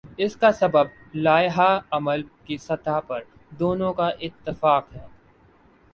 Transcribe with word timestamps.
اس 0.17 0.35
کا 0.35 0.51
سبب 0.51 0.87
لائحہ 1.13 1.67
عمل 1.91 2.21
کی 2.45 2.57
سطح 2.57 2.99
پر 3.07 3.21
دونوں 3.59 3.93
کا 3.93 4.07
اتفاق 4.21 4.93
ہے۔ 4.93 5.05